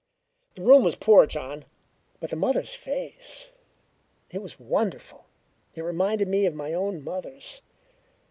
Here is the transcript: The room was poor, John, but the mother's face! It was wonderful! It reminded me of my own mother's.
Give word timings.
The 0.55 0.63
room 0.63 0.83
was 0.83 0.95
poor, 0.95 1.27
John, 1.27 1.63
but 2.19 2.31
the 2.31 2.35
mother's 2.35 2.73
face! 2.73 3.49
It 4.31 4.41
was 4.41 4.59
wonderful! 4.59 5.25
It 5.75 5.81
reminded 5.83 6.27
me 6.27 6.47
of 6.47 6.55
my 6.55 6.73
own 6.73 7.03
mother's. 7.03 7.61